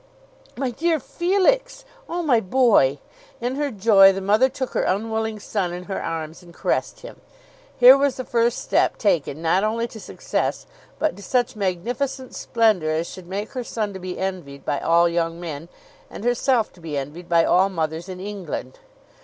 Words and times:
"My 0.57 0.71
dear 0.71 0.99
Felix. 0.99 1.85
Oh, 2.09 2.23
my 2.23 2.39
boy!" 2.39 2.97
In 3.39 3.53
her 3.57 3.69
joy 3.69 4.11
the 4.11 4.19
mother 4.19 4.49
took 4.49 4.71
her 4.73 4.81
unwilling 4.81 5.39
son 5.39 5.73
in 5.73 5.83
her 5.83 6.01
arms 6.01 6.41
and 6.41 6.51
caressed 6.55 7.01
him. 7.01 7.21
Here 7.77 7.95
was 7.95 8.15
the 8.15 8.23
first 8.25 8.57
step 8.57 8.97
taken 8.97 9.43
not 9.43 9.63
only 9.63 9.87
to 9.89 9.99
success, 9.99 10.65
but 10.97 11.15
to 11.17 11.21
such 11.21 11.55
magnificent 11.55 12.33
splendour 12.33 12.89
as 12.89 13.07
should 13.07 13.27
make 13.27 13.51
her 13.51 13.63
son 13.63 13.93
to 13.93 13.99
be 13.99 14.17
envied 14.17 14.65
by 14.65 14.79
all 14.79 15.07
young 15.07 15.39
men, 15.39 15.69
and 16.09 16.23
herself 16.23 16.73
to 16.73 16.79
be 16.81 16.97
envied 16.97 17.29
by 17.29 17.45
all 17.45 17.69
mothers 17.69 18.09
in 18.09 18.19
England! 18.19 18.79